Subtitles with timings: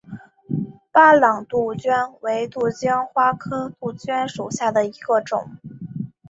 [0.91, 5.57] 巴朗杜鹃为杜鹃花科杜鹃属下的一个种。